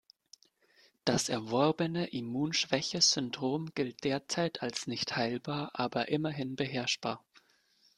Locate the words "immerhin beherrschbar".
6.07-7.23